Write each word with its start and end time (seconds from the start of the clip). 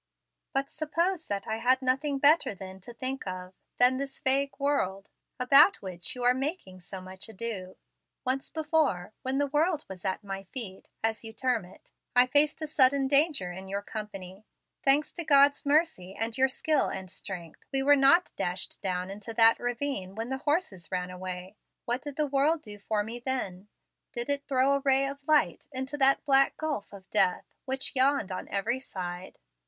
But 0.51 0.67
suppose 0.67 1.27
that 1.27 1.47
I 1.47 1.57
had 1.57 1.61
had 1.77 1.81
nothing 1.83 2.17
better 2.17 2.55
then 2.55 2.79
to 2.81 2.91
think 2.91 3.27
of 3.27 3.53
than 3.77 3.97
this 3.97 4.19
vague 4.19 4.51
world, 4.57 5.11
about 5.39 5.79
which 5.83 6.15
you 6.15 6.23
are 6.23 6.33
making 6.33 6.81
so 6.81 6.99
much 7.01 7.29
ado? 7.29 7.77
Once 8.25 8.49
before, 8.49 9.13
when 9.21 9.37
the 9.37 9.45
world 9.45 9.85
was 9.87 10.03
at 10.03 10.23
my 10.23 10.41
feet, 10.45 10.87
as 11.03 11.23
you 11.23 11.33
term 11.33 11.65
it, 11.65 11.91
I 12.15 12.25
faced 12.25 12.63
a 12.63 12.65
sudden 12.65 13.07
danger 13.07 13.51
in 13.51 13.67
your 13.67 13.83
company. 13.83 14.43
Thanks 14.81 15.13
to 15.13 15.23
God's 15.23 15.67
mercy 15.67 16.15
and 16.15 16.35
your 16.35 16.49
skill 16.49 16.87
and 16.87 17.11
strength, 17.11 17.63
we 17.71 17.83
were 17.83 17.95
not 17.95 18.31
dashed 18.35 18.81
down 18.81 19.11
into 19.11 19.35
that 19.35 19.59
ravine 19.59 20.15
when 20.15 20.29
the 20.29 20.39
horses 20.39 20.91
ran 20.91 21.11
away. 21.11 21.57
What 21.85 22.01
did 22.01 22.15
the 22.15 22.25
world 22.25 22.63
do 22.63 22.79
for 22.79 23.03
me 23.03 23.19
then? 23.19 23.67
Did 24.13 24.31
it 24.31 24.47
throw 24.47 24.73
a 24.73 24.79
ray 24.79 25.05
of 25.05 25.27
light 25.27 25.67
into 25.71 25.95
that 25.99 26.25
black 26.25 26.57
gulf 26.57 26.91
of 26.91 27.07
death, 27.11 27.53
which 27.65 27.95
yawned 27.95 28.31
on 28.31 28.47
every 28.49 28.79
side? 28.79 29.37